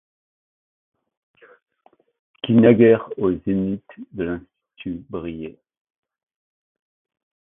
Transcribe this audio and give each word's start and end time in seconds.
Qui 2.41 2.53
naguère 2.53 3.07
au 3.19 3.33
zénith 3.45 3.83
de 4.13 4.23
l'Institut 4.23 5.05
brillait 5.11 5.59